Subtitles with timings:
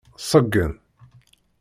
[0.29, 0.73] Ṣeggen.